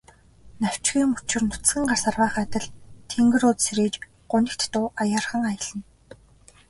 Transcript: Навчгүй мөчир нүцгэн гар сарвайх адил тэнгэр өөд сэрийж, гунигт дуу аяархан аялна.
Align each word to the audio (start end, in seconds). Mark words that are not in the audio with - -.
Навчгүй 0.61 1.03
мөчир 1.09 1.41
нүцгэн 1.47 1.83
гар 1.89 1.99
сарвайх 2.03 2.35
адил 2.43 2.65
тэнгэр 3.11 3.43
өөд 3.47 3.59
сэрийж, 3.65 3.95
гунигт 4.31 4.61
дуу 4.73 4.85
аяархан 5.01 5.43
аялна. 5.51 5.81